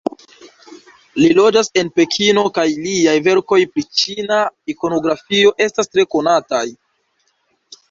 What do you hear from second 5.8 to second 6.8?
tre konataj.